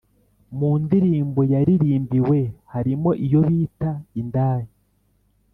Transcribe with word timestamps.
mu 0.57 0.71
ndirimbo 0.83 1.41
yaririmbiwe 1.53 2.39
harimo 2.73 3.09
iyobita 3.25 3.91
indaya 4.21 4.69